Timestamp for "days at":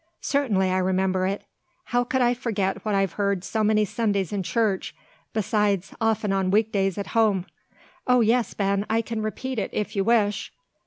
6.71-7.13